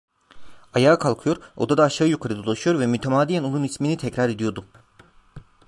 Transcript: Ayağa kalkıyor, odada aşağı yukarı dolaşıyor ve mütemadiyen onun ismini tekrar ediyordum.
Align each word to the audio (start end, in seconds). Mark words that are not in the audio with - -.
Ayağa 0.73 0.99
kalkıyor, 0.99 1.37
odada 1.57 1.83
aşağı 1.83 2.07
yukarı 2.07 2.37
dolaşıyor 2.43 2.79
ve 2.79 2.87
mütemadiyen 2.87 3.43
onun 3.43 3.63
ismini 3.63 3.97
tekrar 3.97 4.29
ediyordum. 4.29 4.65